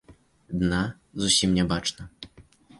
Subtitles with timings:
[0.61, 0.79] Дна
[1.25, 2.09] зусім не бачна.